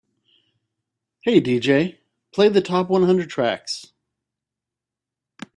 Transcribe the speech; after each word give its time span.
"Hey 1.21 1.39
DJ, 1.39 1.99
play 2.33 2.49
the 2.49 2.59
top 2.59 2.89
one 2.89 3.03
hundred 3.03 3.29
tracks" 3.29 3.91